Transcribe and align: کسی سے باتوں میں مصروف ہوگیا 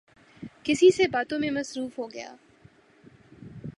کسی 0.63 0.89
سے 0.91 1.07
باتوں 1.07 1.39
میں 1.39 1.51
مصروف 1.51 1.99
ہوگیا 1.99 2.35